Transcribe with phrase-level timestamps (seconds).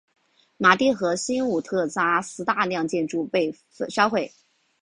[0.57, 3.55] 马蒂和新武特扎斯大量建筑被
[3.87, 4.33] 烧毁。